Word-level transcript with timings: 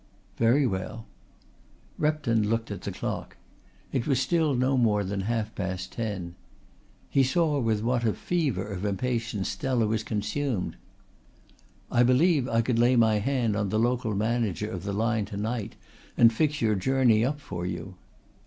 "Very 0.37 0.65
well." 0.65 1.05
Repton 1.99 2.49
looked 2.49 2.71
at 2.71 2.81
the 2.81 2.91
clock. 2.91 3.37
It 3.91 4.07
was 4.07 4.19
still 4.19 4.55
no 4.55 4.75
more 4.75 5.03
than 5.03 5.21
half 5.21 5.53
past 5.53 5.91
ten. 5.91 6.33
He 7.07 7.21
saw 7.21 7.59
with 7.59 7.83
what 7.83 8.03
a 8.03 8.15
fever 8.15 8.65
of 8.67 8.83
impatience 8.83 9.49
Stella 9.49 9.85
was 9.85 10.01
consumed. 10.01 10.75
"I 11.91 12.01
believe 12.01 12.49
I 12.49 12.61
could 12.63 12.79
lay 12.79 12.95
my 12.95 13.19
hand 13.19 13.55
on 13.55 13.69
the 13.69 13.77
local 13.77 14.15
manager 14.15 14.71
of 14.71 14.85
the 14.85 14.93
line 14.93 15.25
to 15.25 15.37
night 15.37 15.75
and 16.17 16.33
fix 16.33 16.63
your 16.63 16.73
journey 16.73 17.23
up 17.23 17.39
for 17.39 17.67
you." 17.67 17.93